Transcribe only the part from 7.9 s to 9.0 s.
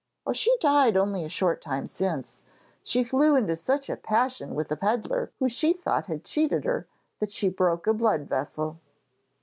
blood vessel.'